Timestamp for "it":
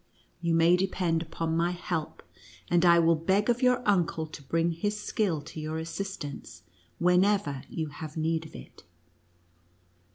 8.55-8.83